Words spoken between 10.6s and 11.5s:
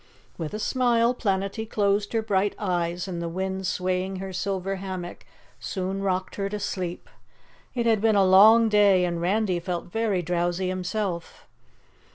himself.